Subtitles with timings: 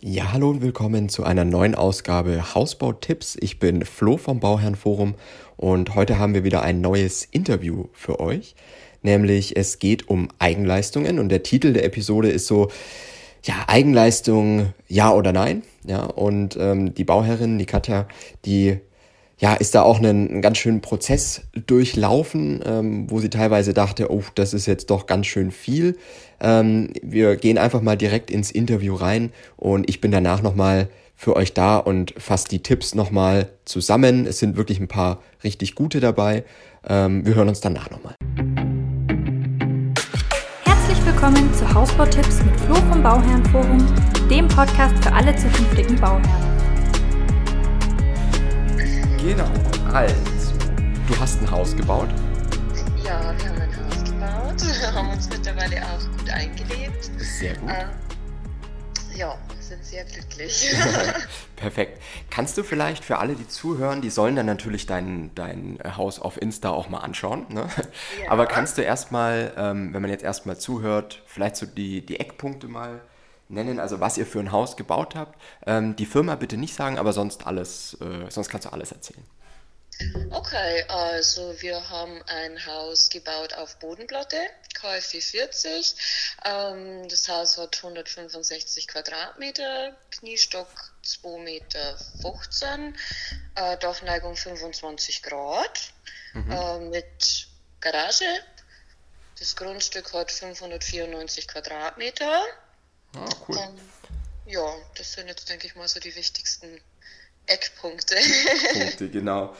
[0.00, 3.36] Ja, hallo und willkommen zu einer neuen Ausgabe Hausbautipps.
[3.40, 5.16] Ich bin Flo vom Bauherrenforum
[5.56, 8.54] und heute haben wir wieder ein neues Interview für euch.
[9.02, 12.68] Nämlich es geht um Eigenleistungen und der Titel der Episode ist so,
[13.42, 15.64] ja, Eigenleistung, ja oder nein.
[15.84, 18.06] Ja, und ähm, die Bauherrin, die Katja,
[18.44, 18.78] die
[19.38, 24.10] ja, ist da auch einen, einen ganz schönen Prozess durchlaufen, ähm, wo sie teilweise dachte,
[24.10, 25.96] oh, das ist jetzt doch ganz schön viel.
[26.40, 31.36] Ähm, wir gehen einfach mal direkt ins Interview rein und ich bin danach nochmal für
[31.36, 34.26] euch da und fasse die Tipps nochmal zusammen.
[34.26, 36.44] Es sind wirklich ein paar richtig gute dabei.
[36.88, 38.14] Ähm, wir hören uns danach nochmal.
[40.64, 43.86] Herzlich willkommen zu Hausbautipps mit Flo vom Bauherrenforum,
[44.28, 46.47] dem Podcast für alle zukünftigen Bauherren.
[49.28, 49.44] Genau.
[49.92, 50.54] Also,
[51.06, 52.08] du hast ein Haus gebaut.
[53.04, 57.10] Ja, wir haben ein Haus gebaut, haben uns mittlerweile auch gut eingelebt.
[57.18, 57.68] Sehr gut.
[57.68, 60.74] Äh, ja, sind sehr glücklich.
[61.56, 62.00] Perfekt.
[62.30, 66.40] Kannst du vielleicht für alle, die zuhören, die sollen dann natürlich dein, dein Haus auf
[66.40, 67.44] Insta auch mal anschauen.
[67.50, 67.68] Ne?
[68.24, 68.30] Ja.
[68.30, 72.66] Aber kannst du erstmal, ähm, wenn man jetzt erstmal zuhört, vielleicht so die, die Eckpunkte
[72.66, 73.02] mal
[73.48, 75.40] nennen, also was ihr für ein Haus gebaut habt.
[75.66, 79.24] Ähm, die Firma bitte nicht sagen, aber sonst alles, äh, sonst kannst du alles erzählen.
[80.30, 84.38] Okay, also wir haben ein Haus gebaut auf Bodenplatte,
[84.74, 85.96] KfW 40.
[86.44, 90.68] Ähm, das Haus hat 165 Quadratmeter, Kniestock
[91.04, 91.98] 2,15 Meter,
[93.56, 95.92] äh, Dachneigung 25 Grad
[96.34, 97.48] äh, mit
[97.80, 98.24] Garage.
[99.38, 102.42] Das Grundstück hat 594 Quadratmeter.
[103.14, 103.56] Ah, cool.
[103.58, 103.74] Ähm,
[104.46, 106.80] ja, das sind jetzt, denke ich mal, so die wichtigsten
[107.46, 108.16] Eckpunkte.
[108.72, 109.54] Punkte, genau.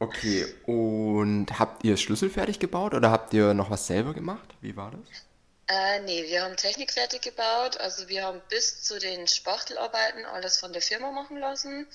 [0.00, 4.54] Okay, und habt ihr schlüsselfertig gebaut oder habt ihr noch was selber gemacht?
[4.60, 5.27] Wie war das?
[5.68, 7.78] Äh, nee, wir haben Technik fertig gebaut.
[7.78, 11.86] Also wir haben bis zu den Spachtelarbeiten alles von der Firma machen lassen.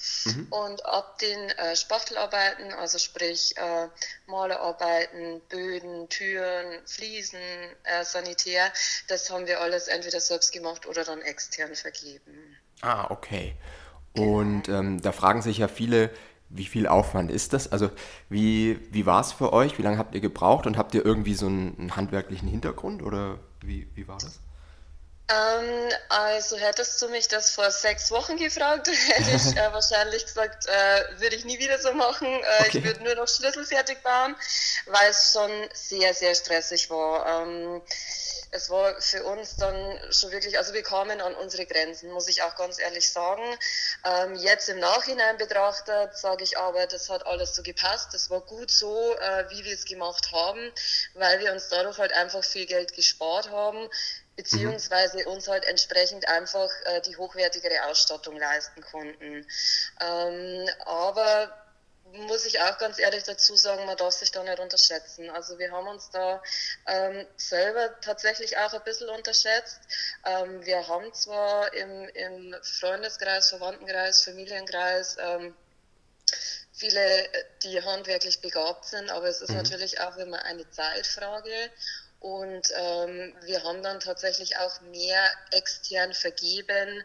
[0.52, 3.88] Und ab den äh, Spachtelarbeiten, also sprich äh,
[4.28, 7.40] Malerarbeiten, Böden, Türen, Fliesen,
[7.84, 8.72] äh, Sanitär,
[9.08, 12.56] das haben wir alles entweder selbst gemacht oder dann extern vergeben.
[12.82, 13.56] Ah, okay.
[14.16, 16.12] Und ähm, da fragen sich ja viele,
[16.56, 17.72] wie viel Aufwand ist das?
[17.72, 17.90] Also
[18.30, 19.78] wie, wie war es für euch?
[19.78, 23.40] Wie lange habt ihr gebraucht und habt ihr irgendwie so einen, einen handwerklichen Hintergrund oder
[23.62, 24.40] wie, wie war das?
[25.30, 30.66] Ähm, also hättest du mich das vor sechs Wochen gefragt, hätte ich äh, wahrscheinlich gesagt,
[30.68, 32.28] äh, würde ich nie wieder so machen.
[32.28, 32.80] Äh, Okay.
[32.80, 34.36] Ich würde nur noch Schlüssel fertig bauen,
[34.88, 37.44] weil es schon sehr, sehr stressig war.
[37.44, 37.82] Ähm,
[38.54, 42.44] es war für uns dann schon wirklich, also wir kamen an unsere Grenzen, muss ich
[42.44, 43.44] auch ganz ehrlich sagen.
[44.06, 48.14] Ähm, jetzt im Nachhinein betrachtet sage ich aber, das hat alles so gepasst.
[48.14, 50.72] Das war gut so, äh, wie wir es gemacht haben,
[51.16, 53.90] weil wir uns dadurch halt einfach viel Geld gespart haben
[54.36, 59.46] beziehungsweise uns halt entsprechend einfach äh, die hochwertigere Ausstattung leisten konnten.
[60.02, 61.63] Ähm, aber
[62.14, 65.30] muss ich auch ganz ehrlich dazu sagen, man darf sich da nicht unterschätzen.
[65.32, 66.42] Also wir haben uns da
[66.88, 69.82] ähm, selber tatsächlich auch ein bisschen unterschätzt.
[70.26, 75.56] Ähm, wir haben zwar im, im Freundeskreis, Verwandtenkreis, Familienkreis ähm,
[76.72, 77.30] viele,
[77.64, 81.72] die handwerklich begabt sind, aber es ist natürlich auch immer eine Zeitfrage.
[82.20, 87.04] Und ähm, wir haben dann tatsächlich auch mehr extern vergeben,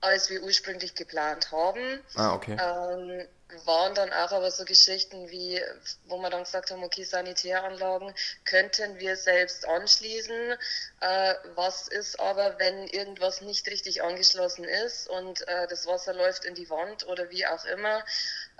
[0.00, 2.00] als wir ursprünglich geplant haben.
[2.14, 2.56] Ah, okay.
[2.60, 3.26] Ähm,
[3.64, 5.60] waren dann auch aber so Geschichten wie,
[6.06, 8.12] wo wir dann gesagt haben, okay, Sanitäranlagen
[8.44, 10.52] könnten wir selbst anschließen.
[11.00, 16.44] Äh, was ist aber, wenn irgendwas nicht richtig angeschlossen ist und äh, das Wasser läuft
[16.44, 18.04] in die Wand oder wie auch immer,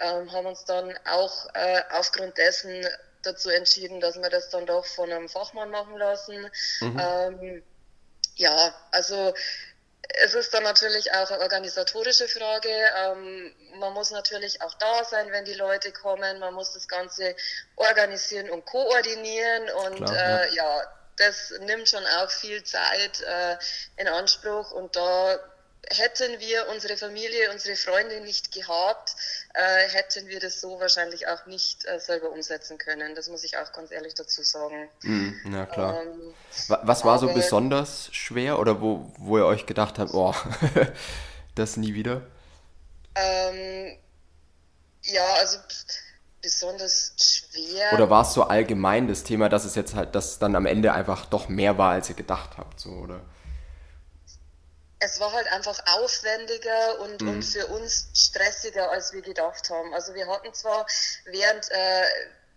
[0.01, 2.87] ähm, haben uns dann auch äh, aufgrund dessen
[3.23, 6.51] dazu entschieden, dass wir das dann doch von einem Fachmann machen lassen.
[6.81, 7.63] Ähm,
[8.37, 9.35] ja, also
[10.15, 12.71] es ist dann natürlich auch eine organisatorische Frage.
[12.97, 16.39] Ähm, man muss natürlich auch da sein, wenn die Leute kommen.
[16.39, 17.37] Man muss das Ganze
[17.77, 19.69] organisieren und koordinieren.
[19.87, 20.83] Und Klar, äh, ja.
[21.17, 23.57] das nimmt schon auch viel Zeit äh,
[23.97, 24.71] in Anspruch.
[24.73, 25.39] Und da
[25.91, 29.15] hätten wir unsere Familie, unsere Freunde nicht gehabt,
[29.55, 33.15] äh, hätten wir das so wahrscheinlich auch nicht äh, selber umsetzen können.
[33.15, 34.89] Das muss ich auch ganz ehrlich dazu sagen.
[35.03, 36.03] Mhm, na klar.
[36.03, 36.35] Ähm,
[36.69, 40.35] Wa- Was war so besonders schwer oder wo, wo ihr euch gedacht habt, oh,
[41.55, 42.23] das nie wieder?
[43.15, 43.97] Ähm,
[45.03, 45.59] ja, also
[46.43, 47.93] besonders schwer.
[47.95, 50.67] Oder war es so allgemein das Thema, dass es jetzt halt, dass es dann am
[50.67, 53.21] Ende einfach doch mehr war, als ihr gedacht habt, so, oder?
[55.01, 59.95] Es war halt einfach aufwendiger und, und für uns stressiger, als wir gedacht haben.
[59.95, 60.87] Also wir hatten zwar
[61.25, 62.05] während, äh,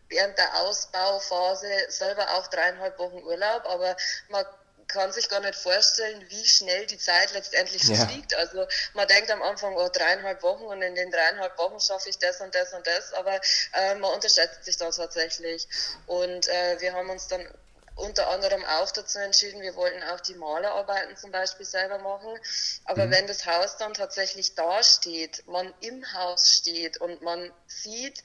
[0.09, 3.95] während der Ausbauphase selber auch dreieinhalb Wochen Urlaub, aber
[4.29, 4.45] man
[4.87, 8.05] kann sich gar nicht vorstellen, wie schnell die Zeit letztendlich ja.
[8.07, 8.35] fliegt.
[8.35, 12.17] Also man denkt am Anfang, oh, dreieinhalb Wochen und in den dreieinhalb Wochen schaffe ich
[12.17, 13.39] das und das und das, aber
[13.73, 15.67] äh, man unterschätzt sich da tatsächlich.
[16.07, 17.47] Und äh, wir haben uns dann
[17.95, 22.37] unter anderem auch dazu entschieden, wir wollten auch die Malerarbeiten zum Beispiel selber machen.
[22.85, 23.11] Aber mhm.
[23.11, 28.23] wenn das Haus dann tatsächlich da steht, man im Haus steht und man sieht,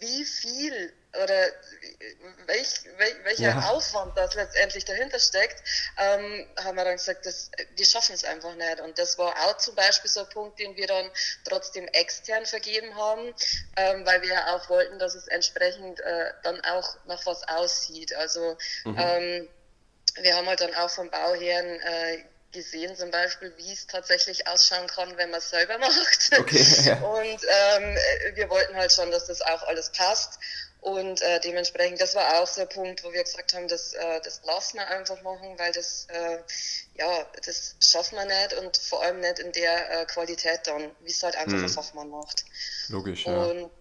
[0.00, 0.92] wie viel
[1.22, 1.52] oder
[2.46, 3.70] welch, welch, welcher ja.
[3.70, 5.62] Aufwand das letztendlich dahinter steckt,
[5.98, 8.80] ähm, haben wir dann gesagt, das, wir schaffen es einfach nicht.
[8.80, 11.10] Und das war auch zum Beispiel so ein Punkt, den wir dann
[11.44, 13.34] trotzdem extern vergeben haben,
[13.76, 18.14] ähm, weil wir ja auch wollten, dass es entsprechend äh, dann auch nach was aussieht.
[18.14, 18.96] Also mhm.
[18.98, 19.48] ähm,
[20.20, 22.24] wir haben halt dann auch vom Bauherrn äh,
[22.56, 26.30] gesehen, zum Beispiel, wie es tatsächlich ausschauen kann, wenn man es selber macht.
[26.38, 26.96] Okay, ja.
[26.96, 27.96] Und ähm,
[28.34, 30.38] wir wollten halt schon, dass das auch alles passt.
[30.86, 34.20] Und äh, dementsprechend, das war auch so ein Punkt, wo wir gesagt haben, das, äh,
[34.22, 36.38] das lassen wir einfach machen, weil das, äh,
[36.94, 41.10] ja, das schaffen wir nicht und vor allem nicht in der äh, Qualität dann, wie
[41.10, 41.64] es halt einfach hm.
[41.64, 42.44] ein Fachmann macht.
[42.86, 43.36] Logisch, ja.
[43.36, 43.72] Und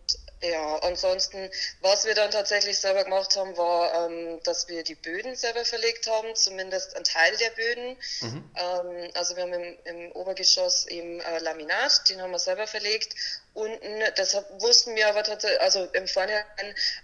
[0.41, 1.49] ja, ansonsten,
[1.81, 6.07] was wir dann tatsächlich selber gemacht haben, war, ähm, dass wir die Böden selber verlegt
[6.07, 7.97] haben, zumindest ein Teil der Böden.
[8.21, 8.51] Mhm.
[8.55, 13.15] Ähm, also wir haben im, im Obergeschoss eben äh, Laminat, den haben wir selber verlegt.
[13.53, 16.43] Unten, deshalb wussten wir aber tatsächlich, also im Vorhinein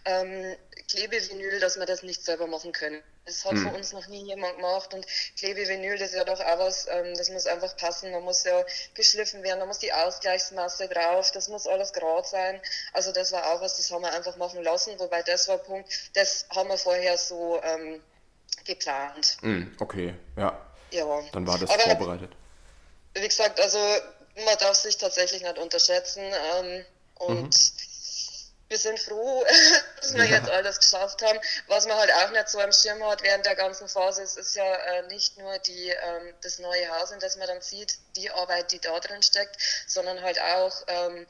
[0.05, 0.57] ähm,
[0.91, 3.01] Klebevinyl, dass wir das nicht selber machen können.
[3.25, 3.69] Das hat hm.
[3.69, 5.05] für uns noch nie jemand gemacht und
[5.37, 8.63] Klebevinyl, das ist ja doch auch was, ähm, das muss einfach passen, da muss ja
[8.93, 12.61] geschliffen werden, da muss die Ausgleichsmasse drauf, das muss alles gerade sein.
[12.93, 15.63] Also das war auch was, das haben wir einfach machen lassen, wobei das war ein
[15.63, 18.01] Punkt, das haben wir vorher so ähm,
[18.65, 19.37] geplant.
[19.41, 20.59] Hm, okay, ja.
[20.91, 21.21] Ja.
[21.31, 22.31] Dann war das Aber, vorbereitet.
[23.13, 23.77] Wie gesagt, also
[24.45, 26.85] man darf sich tatsächlich nicht unterschätzen ähm,
[27.15, 27.90] und mhm
[28.71, 29.45] wir sind froh,
[30.01, 30.37] dass wir ja.
[30.37, 31.39] jetzt alles geschafft haben.
[31.67, 34.55] Was man halt auch nicht so am Schirm hat während der ganzen Phase, es ist
[34.55, 38.31] ja äh, nicht nur die, ähm, das neue Haus, in das man dann sieht, die
[38.31, 39.57] Arbeit, die da drin steckt,
[39.87, 41.27] sondern halt auch, ähm,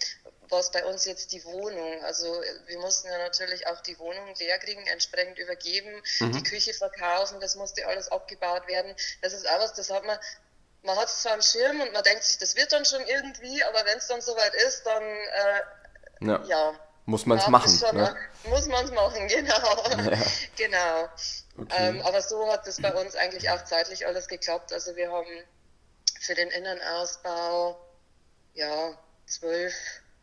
[0.49, 2.03] was bei uns jetzt die Wohnung.
[2.03, 6.33] Also wir mussten ja natürlich auch die Wohnung leer kriegen, entsprechend übergeben, mhm.
[6.33, 8.95] die Küche verkaufen, das musste alles abgebaut werden.
[9.23, 10.17] Das ist auch was, das hat man
[10.83, 13.63] man hat es zwar am Schirm und man denkt sich, das wird dann schon irgendwie,
[13.63, 15.61] aber wenn es dann soweit ist, dann äh,
[16.21, 16.44] ja.
[16.44, 17.71] ja muss man es machen.
[17.94, 18.15] Ne?
[18.50, 20.12] Muss man es machen, genau.
[20.12, 20.18] Ja.
[20.56, 21.09] genau.
[21.57, 21.89] Okay.
[21.89, 24.71] Ähm, aber so hat es bei uns eigentlich auch zeitlich alles geklappt.
[24.74, 25.27] Also wir haben
[26.19, 27.80] für den Innenausbau
[28.53, 28.94] ja
[29.25, 29.74] zwölf,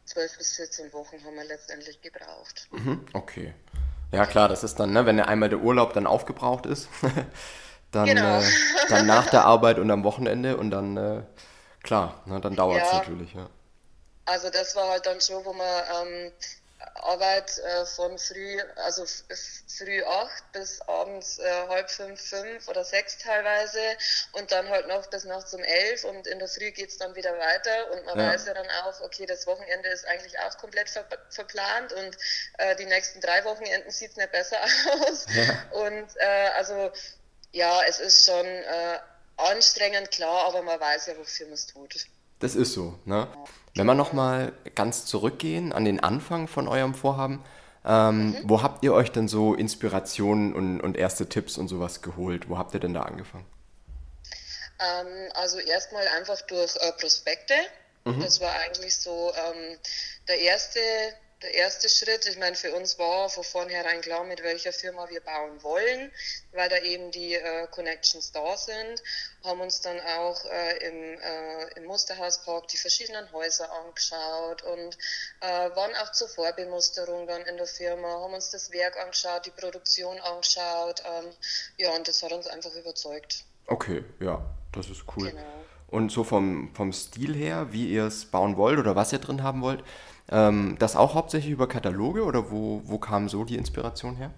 [0.04, 2.68] zwölf bis 14 Wochen haben wir letztendlich gebraucht.
[2.70, 3.54] Mhm, okay.
[4.12, 6.88] Ja klar, das ist dann, ne, wenn einmal der Urlaub dann aufgebraucht ist,
[7.90, 8.40] dann, genau.
[8.40, 8.44] äh,
[8.88, 11.22] dann nach der Arbeit und am Wochenende und dann, äh,
[11.82, 12.98] klar, ne, dann dauert es ja.
[12.98, 13.34] natürlich.
[13.34, 13.50] Ja.
[14.24, 16.32] Also das war halt dann schon, wo man ähm,
[16.94, 19.04] Arbeit äh, von früh, also
[19.66, 23.80] früh acht bis abends äh, halb fünf, fünf oder sechs teilweise
[24.32, 27.36] und dann halt noch bis nachts um elf und in der Früh geht's dann wieder
[27.36, 28.32] weiter und man ja.
[28.32, 32.16] weiß ja dann auch, okay, das Wochenende ist eigentlich auch komplett ver verplant und
[32.58, 34.58] äh, die nächsten drei Wochenenden sieht's nicht besser
[35.00, 35.26] aus.
[35.34, 35.64] Ja.
[35.72, 36.92] Und äh, also
[37.52, 38.98] ja, es ist schon äh,
[39.36, 42.06] anstrengend, klar, aber man weiß ja, wofür man es tut.
[42.40, 43.28] Das ist so, ne?
[43.74, 47.44] Wenn wir nochmal ganz zurückgehen an den Anfang von eurem Vorhaben,
[47.84, 48.40] ähm, mhm.
[48.44, 52.48] wo habt ihr euch denn so Inspirationen und, und erste Tipps und sowas geholt?
[52.48, 53.46] Wo habt ihr denn da angefangen?
[54.80, 57.54] Ähm, also erstmal einfach durch äh, Prospekte.
[58.04, 58.20] Mhm.
[58.20, 59.78] Das war eigentlich so ähm,
[60.28, 60.80] der erste
[61.42, 62.26] der erste Schritt.
[62.26, 66.10] Ich meine, für uns war von vornherein klar, mit welcher Firma wir bauen wollen,
[66.52, 69.02] weil da eben die äh, Connections da sind.
[69.44, 74.98] Haben uns dann auch äh, im, äh, im Musterhauspark die verschiedenen Häuser angeschaut und
[75.40, 79.50] äh, waren auch zur Vorbemusterung dann in der Firma, haben uns das Werk angeschaut, die
[79.50, 81.02] Produktion angeschaut.
[81.06, 81.30] Ähm,
[81.76, 83.44] ja, und das hat uns einfach überzeugt.
[83.66, 85.30] Okay, ja, das ist cool.
[85.30, 85.42] Genau.
[85.88, 89.42] Und so vom, vom Stil her, wie ihr es bauen wollt oder was ihr drin
[89.42, 89.82] haben wollt,
[90.30, 94.30] ähm, das auch hauptsächlich über Kataloge oder wo, wo kam so die Inspiration her?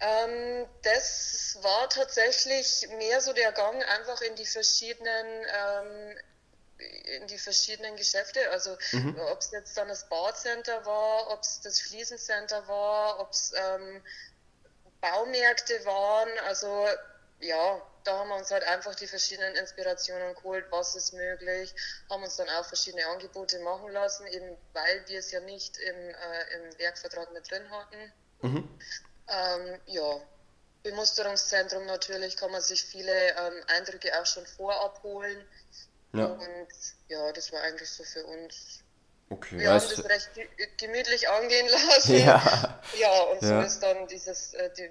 [0.00, 6.16] Ähm, das war tatsächlich mehr so der Gang einfach in die verschiedenen ähm,
[6.78, 9.16] in die verschiedenen Geschäfte, also mhm.
[9.32, 14.00] ob es jetzt dann das Barcenter war, ob es das Fliesencenter war, ob es ähm,
[15.00, 16.86] Baumärkte waren, also
[17.40, 21.74] ja, da haben wir uns halt einfach die verschiedenen Inspirationen geholt, was ist möglich,
[22.10, 25.96] haben uns dann auch verschiedene Angebote machen lassen, eben weil wir es ja nicht im,
[25.96, 28.12] äh, im Werkvertrag mit drin hatten.
[28.42, 28.68] Mhm.
[29.28, 30.20] Ähm, ja,
[30.82, 35.44] Bemusterungszentrum natürlich kann man sich viele ähm, Eindrücke auch schon vorab holen.
[36.12, 36.26] Ja.
[36.26, 36.68] Und
[37.08, 38.82] ja, das war eigentlich so für uns.
[39.30, 40.30] Okay, wir haben das recht
[40.78, 42.16] gemütlich angehen lassen.
[42.16, 43.60] Ja, ja und ja.
[43.60, 44.90] so ist dann dieses, äh, die,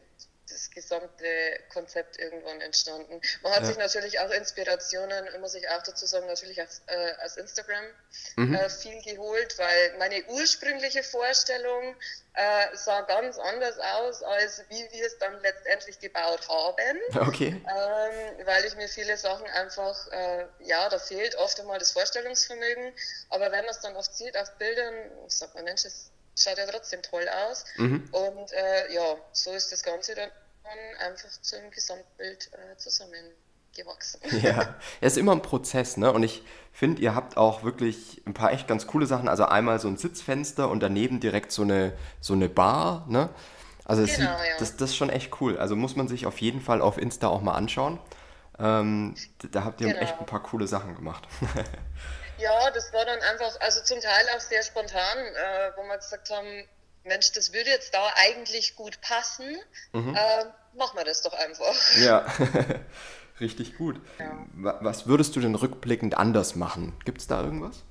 [0.57, 1.25] das gesamte
[1.71, 3.21] Konzept irgendwann entstanden.
[3.43, 3.67] Man hat ja.
[3.67, 7.85] sich natürlich auch Inspirationen, muss ich auch dazu sagen, natürlich aus, äh, aus Instagram
[8.37, 8.55] mhm.
[8.55, 11.95] äh, viel geholt, weil meine ursprüngliche Vorstellung
[12.33, 17.27] äh, sah ganz anders aus, als wie wir es dann letztendlich gebaut haben.
[17.27, 17.61] Okay.
[17.67, 22.93] Ähm, weil ich mir viele Sachen einfach, äh, ja, da fehlt oft einmal das Vorstellungsvermögen,
[23.29, 24.93] aber wenn man es dann oft sieht auf Bildern,
[25.27, 27.65] sagt man, Mensch, das schaut ja trotzdem toll aus.
[27.77, 28.07] Mhm.
[28.11, 30.31] Und äh, ja, so ist das Ganze dann
[30.99, 34.21] einfach zum Gesamtbild äh, zusammengewachsen.
[34.41, 36.11] Ja, es ist immer ein Prozess, ne?
[36.11, 39.27] Und ich finde, ihr habt auch wirklich ein paar echt ganz coole Sachen.
[39.27, 43.29] Also einmal so ein Sitzfenster und daneben direkt so eine, so eine Bar, ne?
[43.85, 44.57] Also genau, sieht, ja.
[44.59, 45.57] das, das ist schon echt cool.
[45.57, 47.99] Also muss man sich auf jeden Fall auf Insta auch mal anschauen.
[48.59, 49.15] Ähm,
[49.51, 49.99] da habt ihr genau.
[50.01, 51.27] echt ein paar coole Sachen gemacht.
[52.37, 56.29] Ja, das war dann einfach, also zum Teil auch sehr spontan, äh, wo wir gesagt
[56.29, 56.65] haben,
[57.07, 59.57] Mensch, das würde jetzt da eigentlich gut passen.
[59.93, 60.15] Mhm.
[60.15, 60.45] Äh,
[60.77, 61.75] machen wir das doch einfach.
[61.99, 62.25] Ja,
[63.39, 63.99] richtig gut.
[64.19, 64.45] Ja.
[64.53, 66.93] Was würdest du denn rückblickend anders machen?
[67.05, 67.83] Gibt es da irgendwas?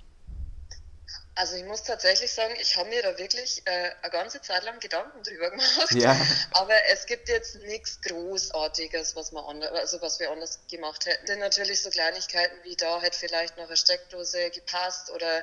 [1.37, 4.81] Also ich muss tatsächlich sagen, ich habe mir da wirklich äh, eine ganze Zeit lang
[4.81, 5.93] Gedanken drüber gemacht.
[5.93, 6.19] Ja.
[6.53, 11.27] Aber es gibt jetzt nichts Großartiges, was man anders, also was wir anders gemacht hätten.
[11.27, 15.41] Sind natürlich so Kleinigkeiten wie da hätte vielleicht noch eine Steckdose gepasst oder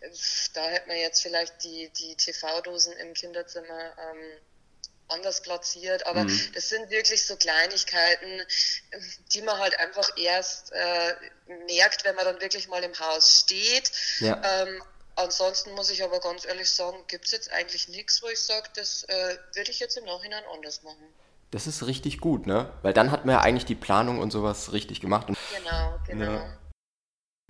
[0.00, 0.10] äh,
[0.52, 4.40] da hätte man jetzt vielleicht die, die TV-Dosen im Kinderzimmer ähm,
[5.08, 6.50] anders platziert, aber mhm.
[6.54, 8.42] das sind wirklich so Kleinigkeiten,
[9.32, 11.14] die man halt einfach erst äh,
[11.68, 13.92] merkt, wenn man dann wirklich mal im Haus steht.
[14.18, 14.42] Ja.
[14.62, 14.82] Ähm,
[15.16, 18.68] Ansonsten muss ich aber ganz ehrlich sagen, gibt es jetzt eigentlich nichts, wo ich sage,
[18.74, 21.08] das äh, würde ich jetzt im Nachhinein anders machen.
[21.50, 22.70] Das ist richtig gut, ne?
[22.82, 25.26] Weil dann hat man ja eigentlich die Planung und sowas richtig gemacht.
[25.28, 26.32] Genau, genau.
[26.32, 26.58] Ja.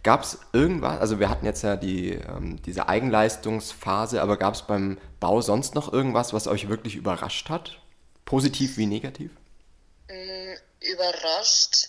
[0.05, 4.63] Gab es irgendwas, also wir hatten jetzt ja die, ähm, diese Eigenleistungsphase, aber gab es
[4.63, 7.81] beim Bau sonst noch irgendwas, was euch wirklich überrascht hat?
[8.25, 9.33] Positiv wie negativ?
[10.09, 11.89] Mm, überrascht,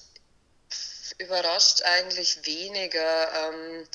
[1.19, 3.27] überrascht eigentlich weniger.
[3.49, 3.87] Ähm,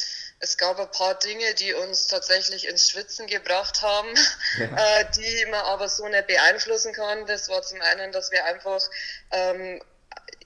[0.42, 4.12] es gab ein paar Dinge, die uns tatsächlich ins Schwitzen gebracht haben,
[4.58, 4.64] ja.
[5.00, 7.26] äh, die man aber so nicht beeinflussen kann.
[7.26, 8.82] Das war zum einen, dass wir einfach
[9.30, 9.80] ähm,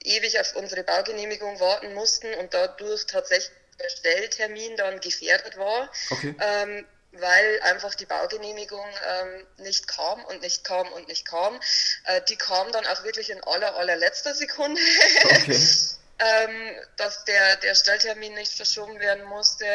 [0.03, 5.91] ewig auf unsere Baugenehmigung warten mussten und dadurch tatsächlich der Stelltermin dann gefährdet war.
[6.11, 6.35] Okay.
[6.39, 11.59] Ähm, weil einfach die Baugenehmigung ähm, nicht kam und nicht kam und nicht kam.
[12.03, 14.79] Äh, die kam dann auch wirklich in aller, allerletzter Sekunde.
[15.23, 15.59] Okay.
[16.19, 19.65] ähm, dass der, der Stelltermin nicht verschoben werden musste.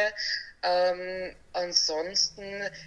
[0.62, 2.44] Ähm, ansonsten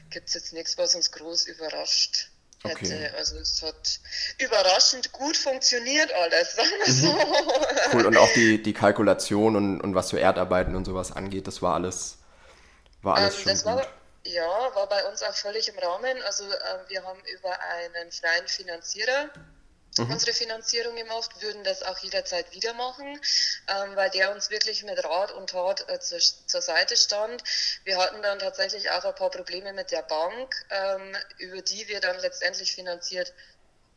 [0.09, 2.29] gibt es jetzt nichts, was uns groß überrascht
[2.63, 2.85] hätte.
[2.85, 3.09] Okay.
[3.17, 3.99] Also es hat
[4.39, 6.99] überraschend gut funktioniert alles, sagen wir mhm.
[6.99, 7.93] so.
[7.93, 11.61] Cool, und auch die, die Kalkulation und, und was für Erdarbeiten und sowas angeht, das
[11.61, 12.17] war alles,
[13.01, 13.65] war alles ähm, schon gut.
[13.65, 13.87] War,
[14.23, 16.21] ja, war bei uns auch völlig im Rahmen.
[16.23, 19.29] Also äh, wir haben über einen freien Finanzierer
[19.97, 20.11] mhm.
[20.11, 23.19] unsere Finanzierung gemacht, würden das auch jederzeit wieder machen,
[23.67, 27.43] ähm, weil der uns wirklich mit Rat und Tat äh, zur, zur, Seite stand.
[27.83, 31.99] Wir hatten dann tatsächlich auch ein paar Probleme mit der Bank, ähm, über die wir
[31.99, 33.33] dann letztendlich finanziert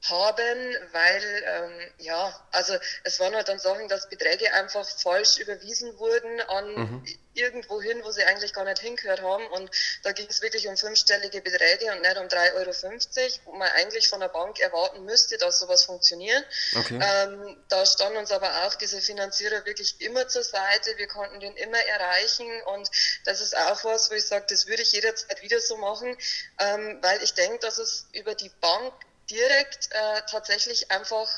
[0.02, 5.98] haben, weil ähm, ja, also es waren halt dann Sachen, dass Beträge einfach falsch überwiesen
[5.98, 7.04] wurden an mhm.
[7.34, 9.70] irgendwo hin, wo sie eigentlich gar nicht hingehört haben und
[10.04, 14.08] da ging es wirklich um fünfstellige Beträge und nicht um 3,50 Euro, wo man eigentlich
[14.08, 16.44] von der Bank erwarten müsste, dass sowas funktioniert.
[16.76, 17.00] Okay.
[17.02, 21.56] Ähm, da stand uns aber auch dieser Finanzierer wirklich immer zur Seite, wir konnten den
[21.56, 22.88] immer erreichen und
[23.24, 26.16] das ist auch was, wo ich sage, das würde ich jederzeit wieder so machen,
[26.60, 28.94] ähm, weil ich denke, dass es über die Bank
[29.30, 31.28] direkt äh, tatsächlich einfach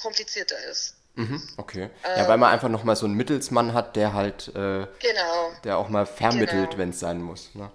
[0.00, 0.96] komplizierter ist.
[1.16, 1.90] Mhm, okay.
[2.04, 5.78] Ähm, ja, weil man einfach nochmal so einen Mittelsmann hat, der halt, äh, genau, der
[5.78, 6.78] auch mal vermittelt, genau.
[6.78, 7.54] wenn es sein muss.
[7.54, 7.70] Ne?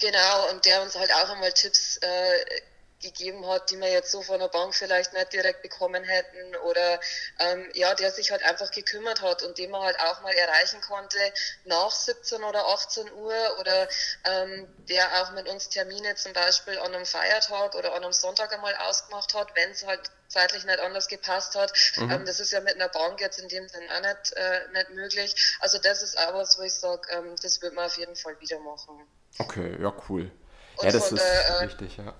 [0.00, 2.60] Genau, und der uns halt auch einmal Tipps äh,
[3.00, 7.00] gegeben hat, die wir jetzt so von der Bank vielleicht nicht direkt bekommen hätten oder
[7.38, 10.80] ähm, ja, der sich halt einfach gekümmert hat und den man halt auch mal erreichen
[10.80, 11.18] konnte
[11.64, 13.88] nach 17 oder 18 Uhr oder
[14.24, 18.52] ähm, der auch mit uns Termine zum Beispiel an einem Feiertag oder an einem Sonntag
[18.52, 21.72] einmal ausgemacht hat, wenn es halt zeitlich nicht anders gepasst hat.
[21.96, 22.10] Mhm.
[22.10, 24.90] Ähm, das ist ja mit einer Bank jetzt in dem Sinn auch nicht, äh, nicht
[24.90, 25.56] möglich.
[25.60, 28.38] Also das ist auch was, wo ich sage, ähm, das wird man auf jeden Fall
[28.40, 29.06] wieder machen.
[29.38, 30.30] Okay, ja cool.
[30.76, 32.14] Und ja, das ist der, äh, richtig, ja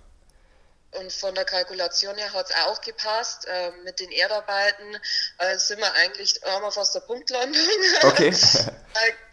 [0.92, 3.47] und von der Kalkulation her hat es auch gepasst.
[3.47, 4.97] Äh, mit den Erdarbeiten
[5.38, 7.62] äh, sind wir eigentlich, haben wir fast eine Punktlandung
[8.02, 8.35] okay.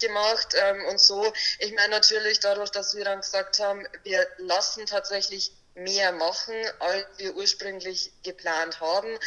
[0.01, 0.53] gemacht.
[0.55, 5.51] Ähm, und so, ich meine natürlich dadurch, dass wir dann gesagt haben, wir lassen tatsächlich
[5.75, 9.17] mehr machen, als wir ursprünglich geplant haben,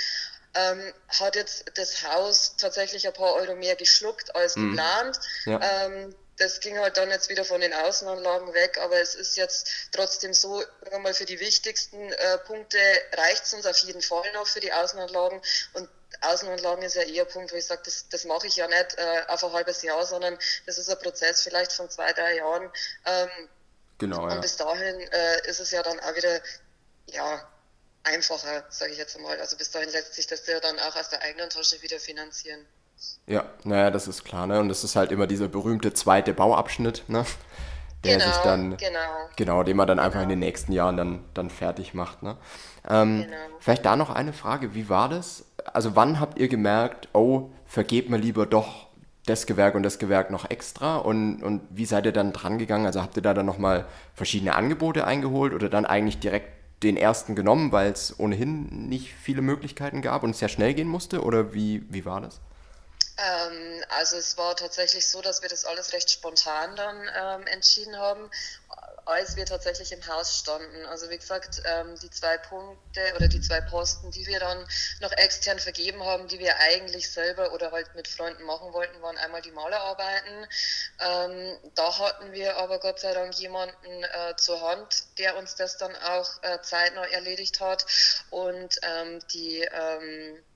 [0.54, 4.70] ähm, hat jetzt das Haus tatsächlich ein paar Euro mehr geschluckt als mhm.
[4.70, 5.18] geplant.
[5.44, 5.60] Ja.
[5.62, 9.68] Ähm, das ging halt dann jetzt wieder von den Außenanlagen weg, aber es ist jetzt
[9.92, 10.62] trotzdem so,
[11.00, 12.78] mal für die wichtigsten äh, Punkte
[13.12, 15.40] reicht es uns auf jeden Fall noch für die Außenanlagen
[15.74, 15.88] und
[16.20, 18.98] Außenanlagen ist ja eher ein Punkt, wo ich sage, das, das mache ich ja nicht
[18.98, 22.70] äh, auf ein halbes Jahr, sondern das ist ein Prozess vielleicht von zwei, drei Jahren.
[23.04, 23.28] Ähm,
[23.98, 24.24] genau.
[24.24, 24.40] Und ja.
[24.40, 26.40] bis dahin äh, ist es ja dann auch wieder,
[27.06, 27.48] ja,
[28.04, 29.38] einfacher, sage ich jetzt einmal.
[29.38, 32.66] Also bis dahin lässt sich das ja dann auch aus der eigenen Tasche wieder finanzieren.
[33.26, 34.60] Ja, naja, das ist klar, ne?
[34.60, 37.24] Und das ist halt immer dieser berühmte zweite Bauabschnitt, ne?
[38.04, 38.98] Der genau, sich dann, genau.
[39.36, 40.46] genau, den man dann einfach in den genau.
[40.46, 42.36] nächsten Jahren dann, dann fertig macht, ne?
[42.88, 43.36] Ähm, genau.
[43.58, 45.44] Vielleicht da noch eine Frage, wie war das?
[45.64, 48.86] Also wann habt ihr gemerkt, oh, vergebt mir lieber doch
[49.26, 52.86] das Gewerk und das Gewerk noch extra und, und wie seid ihr dann dran gegangen?
[52.86, 56.48] Also habt ihr da dann nochmal verschiedene Angebote eingeholt oder dann eigentlich direkt
[56.82, 60.88] den ersten genommen, weil es ohnehin nicht viele Möglichkeiten gab und es sehr schnell gehen
[60.88, 62.40] musste oder wie, wie war das?
[63.18, 67.98] Ähm, also es war tatsächlich so, dass wir das alles recht spontan dann ähm, entschieden
[67.98, 68.30] haben,
[69.06, 70.84] als wir tatsächlich im Haus standen.
[70.86, 74.64] Also wie gesagt, ähm, die zwei Punkte oder die zwei Posten, die wir dann
[75.00, 79.16] noch extern vergeben haben, die wir eigentlich selber oder halt mit Freunden machen wollten, waren
[79.16, 80.46] einmal die Malerarbeiten.
[81.00, 85.78] Ähm, da hatten wir aber Gott sei Dank jemanden äh, zur Hand, der uns das
[85.78, 87.84] dann auch äh, zeitnah erledigt hat
[88.30, 90.47] und ähm, die ähm, äh,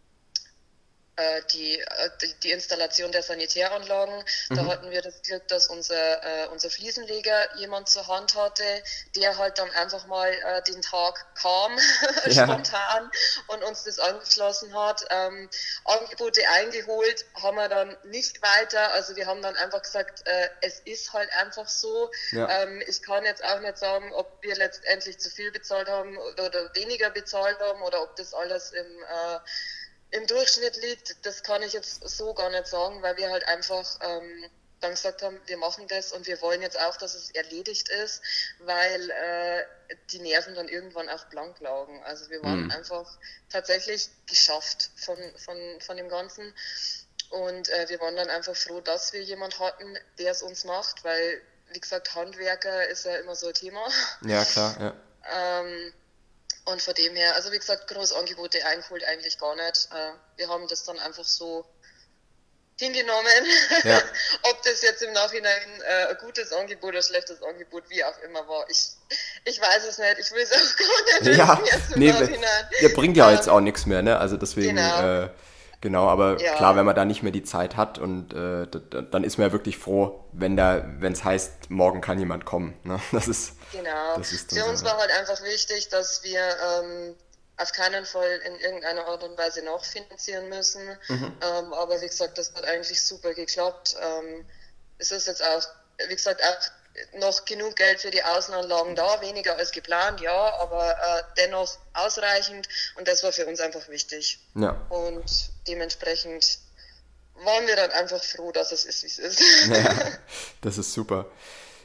[1.52, 2.10] die, äh,
[2.42, 4.24] die Installation der Sanitäranlagen.
[4.48, 4.56] Mhm.
[4.56, 8.64] Da hatten wir das Glück, dass unser, äh, unser Fliesenleger jemand zur Hand hatte,
[9.16, 11.78] der halt dann einfach mal äh, den Tag kam,
[12.26, 12.44] ja.
[12.44, 13.10] spontan,
[13.48, 15.04] und uns das angeschlossen hat.
[15.10, 15.50] Ähm,
[15.84, 18.92] Angebote eingeholt haben wir dann nicht weiter.
[18.92, 22.10] Also wir haben dann einfach gesagt, äh, es ist halt einfach so.
[22.30, 22.62] Ja.
[22.62, 26.74] Ähm, ich kann jetzt auch nicht sagen, ob wir letztendlich zu viel bezahlt haben oder
[26.74, 29.38] weniger bezahlt haben oder ob das alles im äh,
[30.12, 33.98] im Durchschnitt liegt, das kann ich jetzt so gar nicht sagen, weil wir halt einfach
[34.00, 34.44] ähm,
[34.80, 38.22] dann gesagt haben, wir machen das und wir wollen jetzt auch, dass es erledigt ist,
[38.60, 39.64] weil äh,
[40.10, 42.02] die Nerven dann irgendwann auch blank lagen.
[42.04, 42.70] Also wir waren mhm.
[42.70, 46.52] einfach tatsächlich geschafft von, von, von dem Ganzen.
[47.30, 51.02] Und äh, wir waren dann einfach froh, dass wir jemand hatten, der es uns macht,
[51.04, 51.40] weil,
[51.70, 53.88] wie gesagt, Handwerker ist ja immer so ein Thema.
[54.22, 54.94] Ja, klar, ja.
[55.60, 55.94] ähm,
[56.64, 59.88] und von dem her, also wie gesagt, Großangebote eingeholt eigentlich gar nicht.
[59.92, 61.64] Äh, wir haben das dann einfach so
[62.78, 63.46] hingenommen.
[63.84, 63.98] Ja.
[64.50, 68.18] Ob das jetzt im Nachhinein äh, ein gutes Angebot oder ein schlechtes Angebot, wie auch
[68.26, 68.64] immer war.
[68.68, 68.90] Ich,
[69.44, 70.18] ich weiß es nicht.
[70.20, 72.68] Ich will es auch gar nicht ja, wissen jetzt im nee, Nachhinein.
[72.80, 74.18] Der bringt ja ähm, jetzt auch nichts mehr, ne?
[74.18, 74.76] Also deswegen.
[74.76, 75.24] Genau.
[75.24, 75.30] Äh,
[75.82, 76.54] Genau, aber ja.
[76.54, 78.68] klar, wenn man da nicht mehr die Zeit hat und äh,
[79.10, 82.74] dann ist man ja wirklich froh, wenn da, wenn es heißt, morgen kann jemand kommen.
[82.84, 83.00] Ne?
[83.12, 84.22] Das ist genau.
[84.22, 87.16] Für uns war halt einfach wichtig, dass wir ähm,
[87.56, 90.86] auf keinen Fall in irgendeiner Art und Weise nachfinanzieren müssen.
[91.08, 91.36] Mhm.
[91.40, 93.96] Ähm, aber wie gesagt, das hat eigentlich super geklappt.
[94.00, 94.44] Ähm,
[94.98, 95.62] es ist jetzt auch,
[96.08, 100.90] wie gesagt, auch noch genug Geld für die Außenanlagen da, weniger als geplant, ja, aber
[100.90, 104.40] äh, dennoch ausreichend und das war für uns einfach wichtig.
[104.54, 104.80] Ja.
[104.90, 106.58] Und dementsprechend
[107.36, 109.40] waren wir dann einfach froh, dass es ist, wie es ist.
[109.68, 109.96] Ja,
[110.60, 111.30] das ist super.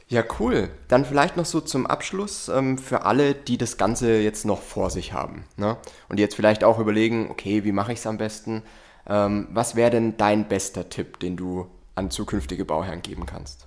[0.08, 0.70] Ja, cool.
[0.88, 4.90] Dann vielleicht noch so zum Abschluss ähm, für alle, die das Ganze jetzt noch vor
[4.90, 5.76] sich haben ne?
[6.08, 8.62] und die jetzt vielleicht auch überlegen, okay, wie mache ich es am besten?
[9.06, 13.66] Ähm, was wäre denn dein bester Tipp, den du an zukünftige Bauherren geben kannst?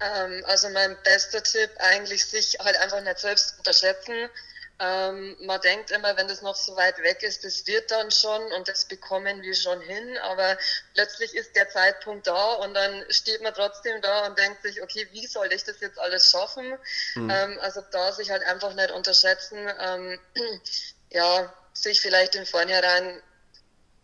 [0.00, 4.28] Ähm, also mein bester Tipp eigentlich sich halt einfach nicht selbst unterschätzen.
[4.80, 8.40] Ähm, man denkt immer, wenn das noch so weit weg ist, das wird dann schon
[8.52, 10.56] und das bekommen wir schon hin, aber
[10.94, 15.08] plötzlich ist der Zeitpunkt da und dann steht man trotzdem da und denkt sich, okay,
[15.10, 16.78] wie soll ich das jetzt alles schaffen?
[17.16, 17.30] Mhm.
[17.30, 20.20] Ähm, also da sich halt einfach nicht unterschätzen, ähm,
[21.10, 23.20] ja, sich vielleicht im Vornherein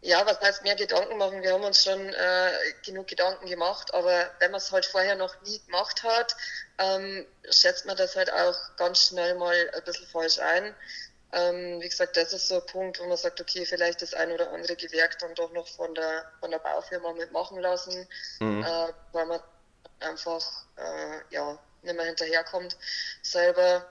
[0.05, 1.43] ja, was heißt mehr Gedanken machen?
[1.43, 2.53] Wir haben uns schon äh,
[2.85, 6.37] genug Gedanken gemacht, aber wenn man es halt vorher noch nie gemacht hat,
[6.77, 10.75] ähm, schätzt man das halt auch ganz schnell mal ein bisschen falsch ein.
[11.33, 14.31] Ähm, wie gesagt, das ist so ein Punkt, wo man sagt, okay, vielleicht das ein
[14.31, 18.07] oder andere Gewerk dann doch noch von der, von der Baufirma mitmachen lassen,
[18.41, 18.63] mhm.
[18.63, 19.41] äh, weil man
[20.01, 20.45] einfach
[20.77, 22.77] äh, ja, nicht mehr hinterherkommt
[23.23, 23.87] selber.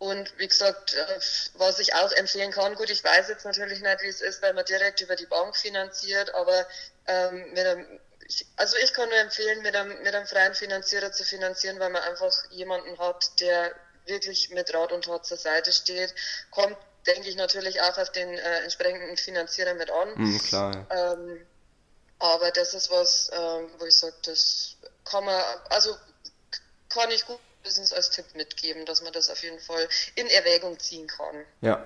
[0.00, 1.20] Und wie gesagt, äh,
[1.58, 4.54] was ich auch empfehlen kann, gut, ich weiß jetzt natürlich nicht, wie es ist, wenn
[4.54, 6.66] man direkt über die Bank finanziert, aber
[7.06, 11.12] ähm, mit einem, ich, also ich kann nur empfehlen, mit einem, mit einem freien Finanzierer
[11.12, 13.74] zu finanzieren, weil man einfach jemanden hat, der
[14.06, 16.14] wirklich mit Rat und Tat zur Seite steht.
[16.50, 20.14] Kommt, denke ich, natürlich auch auf den äh, entsprechenden Finanzierer mit an.
[20.14, 20.86] Mhm, klar.
[20.88, 21.46] Ähm,
[22.18, 25.94] aber das ist was, ähm, wo ich sage, das kann man, also
[26.88, 30.78] kann ich gut Business als Tipp mitgeben, dass man das auf jeden Fall in Erwägung
[30.78, 31.44] ziehen kann.
[31.60, 31.84] Ja,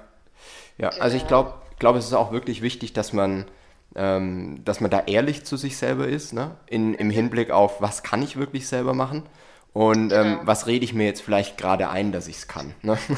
[0.79, 0.91] ja.
[0.91, 1.03] Genau.
[1.03, 3.51] Also ich glaube, glaube, es ist auch wirklich wichtig, dass man
[3.97, 6.57] ähm, dass man da ehrlich zu sich selber ist, ne?
[6.67, 9.29] In, im Hinblick auf, was kann ich wirklich selber machen
[9.73, 10.41] und ähm, ja.
[10.45, 12.75] was rede ich mir jetzt vielleicht gerade ein, dass ich es kann.
[12.83, 12.99] Ne?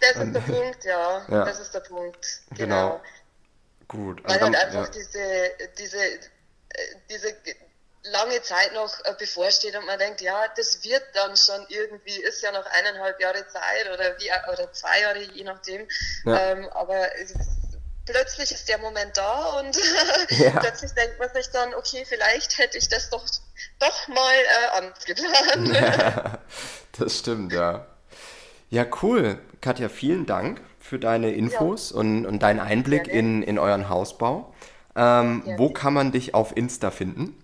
[0.00, 1.22] Das ist der Punkt, ja.
[1.30, 1.44] ja.
[1.46, 2.42] Das ist der Punkt.
[2.50, 2.58] Genau.
[2.58, 3.00] genau.
[3.88, 4.20] Gut.
[4.22, 5.00] Also Weil halt einfach ja.
[5.00, 6.18] diese, diese, äh,
[7.08, 7.34] diese
[8.04, 12.42] lange Zeit noch äh, bevorsteht und man denkt, ja, das wird dann schon irgendwie, ist
[12.42, 15.88] ja noch eineinhalb Jahre Zeit oder wie oder zwei Jahre, je nachdem.
[16.24, 16.50] Ja.
[16.50, 17.08] Ähm, aber
[18.04, 19.76] plötzlich ist der Moment da und
[20.30, 20.50] ja.
[20.60, 23.24] plötzlich denkt man sich dann, okay, vielleicht hätte ich das doch,
[23.78, 25.74] doch mal äh, anders geplant.
[25.74, 26.38] Ja,
[26.98, 27.86] das stimmt, ja.
[28.70, 29.38] Ja, cool.
[29.60, 31.96] Katja, vielen Dank für deine Infos ja.
[31.96, 34.52] und, und deinen Einblick in, in euren Hausbau.
[34.96, 37.43] Ähm, wo kann man dich auf Insta finden?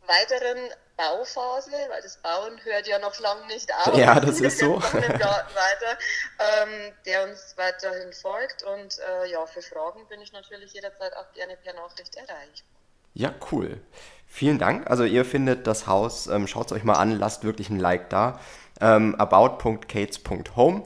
[0.08, 0.58] weiteren
[0.98, 3.98] Bauphase, weil das Bauen hört ja noch lange nicht auf.
[3.98, 4.82] Ja, das ist so.
[4.82, 5.98] weiter,
[6.40, 8.64] ähm, der uns weiterhin folgt.
[8.64, 12.68] Und äh, ja, für Fragen bin ich natürlich jederzeit auch gerne per Nachricht erreichbar.
[13.14, 13.82] Ja, cool.
[14.28, 14.90] Vielen Dank.
[14.90, 18.10] Also ihr findet das Haus, ähm, schaut es euch mal an, lasst wirklich ein Like
[18.10, 18.40] da.
[18.80, 20.84] Ähm, about.cates.home.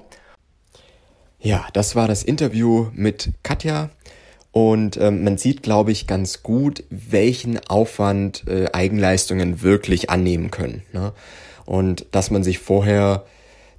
[1.39, 3.91] Ja, das war das Interview mit Katja.
[4.57, 10.83] Und ähm, man sieht, glaube ich, ganz gut, welchen Aufwand äh, Eigenleistungen wirklich annehmen können.
[10.93, 11.11] Ne?
[11.65, 13.25] Und dass man sich vorher,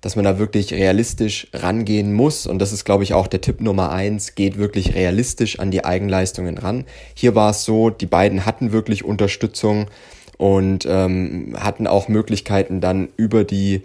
[0.03, 2.47] dass man da wirklich realistisch rangehen muss.
[2.47, 5.83] Und das ist, glaube ich, auch der Tipp Nummer eins, geht wirklich realistisch an die
[5.83, 6.85] Eigenleistungen ran.
[7.15, 9.87] Hier war es so, die beiden hatten wirklich Unterstützung
[10.37, 13.81] und ähm, hatten auch Möglichkeiten dann über die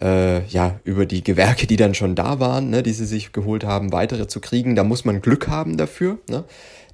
[0.00, 3.64] äh, ja, über die Gewerke, die dann schon da waren, ne, die sie sich geholt
[3.64, 4.76] haben, weitere zu kriegen.
[4.76, 6.18] Da muss man Glück haben dafür.
[6.28, 6.44] Ne?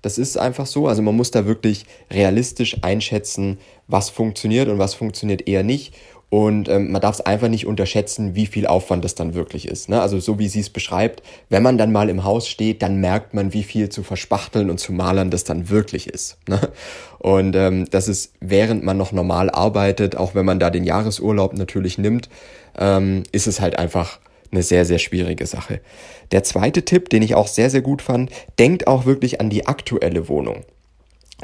[0.02, 0.86] Das ist einfach so.
[0.88, 5.94] Also man muss da wirklich realistisch einschätzen, was funktioniert und was funktioniert eher nicht.
[6.30, 9.88] Und ähm, man darf es einfach nicht unterschätzen, wie viel Aufwand das dann wirklich ist.
[9.88, 10.00] Ne?
[10.02, 13.32] Also so wie sie es beschreibt, wenn man dann mal im Haus steht, dann merkt
[13.32, 16.36] man, wie viel zu verspachteln und zu malern das dann wirklich ist.
[16.46, 16.60] Ne?
[17.18, 21.56] Und ähm, das ist, während man noch normal arbeitet, auch wenn man da den Jahresurlaub
[21.56, 22.28] natürlich nimmt,
[22.78, 24.18] ähm, ist es halt einfach
[24.50, 25.80] eine sehr, sehr schwierige Sache.
[26.32, 29.66] Der zweite Tipp, den ich auch sehr, sehr gut fand, denkt auch wirklich an die
[29.66, 30.64] aktuelle Wohnung.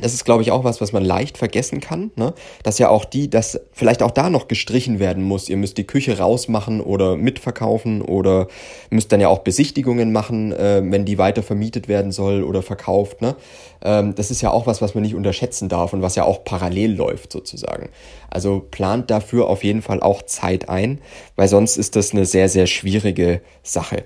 [0.01, 2.35] Das ist, glaube ich, auch was, was man leicht vergessen kann, ne?
[2.65, 5.49] dass ja auch die, dass vielleicht auch da noch gestrichen werden muss.
[5.49, 8.49] Ihr müsst die Küche rausmachen oder mitverkaufen oder
[8.91, 13.23] müsst dann ja auch Besichtigungen machen, äh, wenn die weiter vermietet werden soll oder verkauft.
[13.23, 13.37] Ne?
[13.83, 16.43] Ähm, das ist ja auch was, was man nicht unterschätzen darf und was ja auch
[16.43, 17.91] parallel läuft sozusagen.
[18.31, 21.01] Also plant dafür auf jeden Fall auch Zeit ein,
[21.37, 24.05] weil sonst ist das eine sehr, sehr schwierige Sache.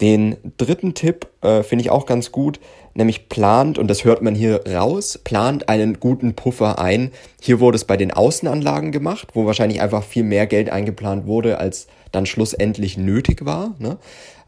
[0.00, 2.60] Den dritten Tipp äh, finde ich auch ganz gut,
[2.94, 7.12] nämlich plant, und das hört man hier raus, plant einen guten Puffer ein.
[7.40, 11.58] Hier wurde es bei den Außenanlagen gemacht, wo wahrscheinlich einfach viel mehr Geld eingeplant wurde,
[11.58, 13.74] als dann schlussendlich nötig war.
[13.78, 13.96] Ne?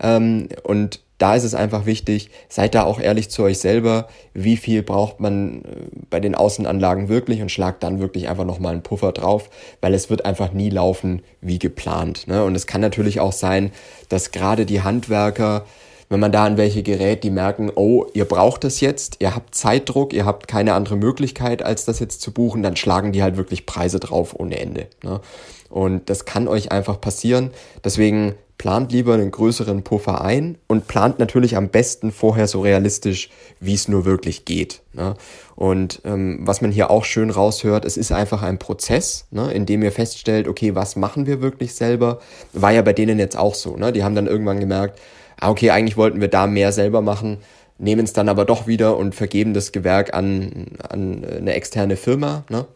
[0.00, 4.56] Ähm, und da ist es einfach wichtig, seid da auch ehrlich zu euch selber, wie
[4.56, 5.64] viel braucht man äh,
[6.08, 9.50] bei den Außenanlagen wirklich und schlagt dann wirklich einfach nochmal einen Puffer drauf,
[9.80, 12.28] weil es wird einfach nie laufen wie geplant.
[12.28, 12.44] Ne?
[12.44, 13.72] Und es kann natürlich auch sein,
[14.08, 15.66] dass gerade die Handwerker,
[16.08, 19.54] wenn man da an welche gerät, die merken, oh, ihr braucht das jetzt, ihr habt
[19.54, 23.36] Zeitdruck, ihr habt keine andere Möglichkeit, als das jetzt zu buchen, dann schlagen die halt
[23.36, 24.86] wirklich Preise drauf ohne Ende.
[25.02, 25.20] Ne?
[25.68, 27.50] Und das kann euch einfach passieren.
[27.84, 33.30] Deswegen plant lieber einen größeren Puffer ein und plant natürlich am besten vorher so realistisch,
[33.60, 34.82] wie es nur wirklich geht.
[34.92, 35.14] Ne?
[35.54, 39.64] Und ähm, was man hier auch schön raushört, es ist einfach ein Prozess, ne, in
[39.64, 42.18] dem ihr feststellt, okay, was machen wir wirklich selber?
[42.52, 43.76] War ja bei denen jetzt auch so.
[43.76, 43.92] Ne?
[43.92, 45.00] Die haben dann irgendwann gemerkt,
[45.40, 47.38] ah, okay, eigentlich wollten wir da mehr selber machen,
[47.78, 52.44] nehmen es dann aber doch wieder und vergeben das Gewerk an, an eine externe Firma.
[52.50, 52.66] Ne?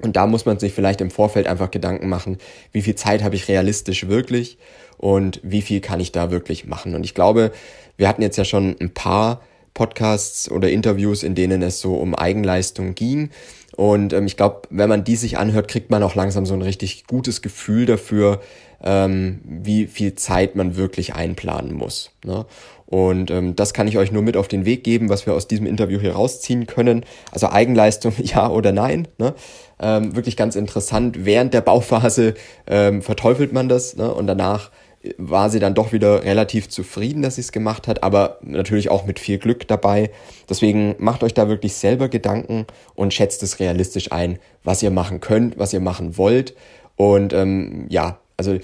[0.00, 2.38] Und da muss man sich vielleicht im Vorfeld einfach Gedanken machen,
[2.70, 4.58] wie viel Zeit habe ich realistisch wirklich
[4.98, 6.94] und wie viel kann ich da wirklich machen.
[6.94, 7.52] Und ich glaube,
[7.96, 9.40] wir hatten jetzt ja schon ein paar
[9.72, 13.30] Podcasts oder Interviews, in denen es so um Eigenleistung ging.
[13.76, 16.62] Und ähm, ich glaube, wenn man die sich anhört, kriegt man auch langsam so ein
[16.62, 18.40] richtig gutes Gefühl dafür,
[18.82, 22.10] ähm, wie viel Zeit man wirklich einplanen muss.
[22.24, 22.44] Ne?
[22.86, 25.46] Und ähm, das kann ich euch nur mit auf den Weg geben, was wir aus
[25.46, 27.04] diesem Interview hier rausziehen können.
[27.30, 29.06] Also Eigenleistung, ja oder nein.
[29.18, 29.34] Ne?
[29.78, 31.24] Ähm, wirklich ganz interessant.
[31.24, 32.34] Während der Bauphase
[32.66, 34.12] ähm, verteufelt man das ne?
[34.12, 34.70] und danach
[35.16, 39.06] war sie dann doch wieder relativ zufrieden, dass sie es gemacht hat, aber natürlich auch
[39.06, 40.10] mit viel Glück dabei.
[40.48, 45.20] Deswegen macht euch da wirklich selber Gedanken und schätzt es realistisch ein, was ihr machen
[45.20, 46.54] könnt, was ihr machen wollt.
[46.96, 48.58] Und ähm, ja, also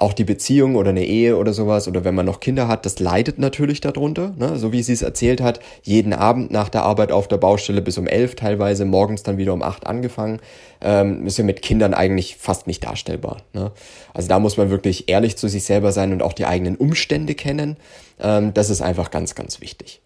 [0.00, 2.98] auch die Beziehung oder eine Ehe oder sowas oder wenn man noch Kinder hat, das
[2.98, 4.32] leidet natürlich darunter.
[4.36, 4.58] Ne?
[4.58, 7.98] So wie sie es erzählt hat, jeden Abend nach der Arbeit auf der Baustelle bis
[7.98, 10.40] um elf, teilweise morgens dann wieder um acht angefangen,
[10.80, 13.38] ähm, ist ja mit Kindern eigentlich fast nicht darstellbar.
[13.52, 13.72] Ne?
[14.14, 17.34] Also da muss man wirklich ehrlich zu sich selber sein und auch die eigenen Umstände
[17.34, 17.76] kennen.
[18.18, 20.00] Ähm, das ist einfach ganz, ganz wichtig.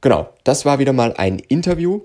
[0.00, 2.02] Genau, das war wieder mal ein Interview.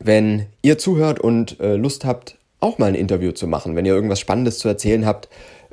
[0.00, 3.94] Wenn ihr zuhört und äh, Lust habt, auch mal ein Interview zu machen, wenn ihr
[3.94, 5.28] irgendwas Spannendes zu erzählen habt,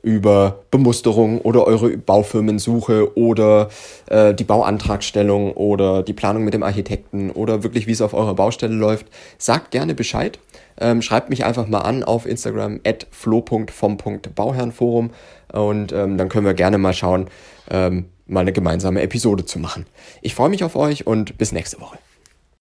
[0.05, 3.69] über Bemusterung oder eure Baufirmensuche oder
[4.07, 8.35] äh, die Bauantragstellung oder die Planung mit dem Architekten oder wirklich, wie es auf eurer
[8.35, 9.07] Baustelle läuft,
[9.39, 10.37] sagt gerne Bescheid.
[10.79, 15.09] Ähm, schreibt mich einfach mal an auf Instagram at flo.vom.bauherrenforum
[15.51, 17.27] und ähm, dann können wir gerne mal schauen,
[17.71, 19.87] ähm, mal eine gemeinsame Episode zu machen.
[20.21, 21.97] Ich freue mich auf euch und bis nächste Woche.